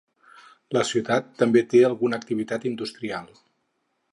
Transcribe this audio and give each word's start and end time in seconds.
La 0.77 0.81
ciutat 0.91 1.29
també 1.41 1.63
té 1.73 1.83
alguna 1.91 2.19
activitat 2.23 2.67
industrial. 2.71 3.29